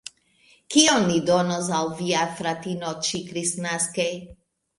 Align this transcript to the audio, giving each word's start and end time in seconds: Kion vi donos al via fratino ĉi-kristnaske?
Kion 0.75 1.03
vi 1.11 1.19
donos 1.27 1.69
al 1.81 1.91
via 1.99 2.23
fratino 2.41 2.95
ĉi-kristnaske? 3.09 4.09